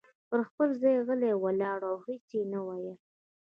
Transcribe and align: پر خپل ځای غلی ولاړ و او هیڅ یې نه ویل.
پر 0.29 0.39
خپل 0.49 0.69
ځای 0.81 0.97
غلی 1.07 1.31
ولاړ 1.35 1.79
و 1.83 1.87
او 1.91 1.97
هیڅ 2.07 2.25
یې 2.37 2.43
نه 2.51 2.59
ویل. 2.67 2.97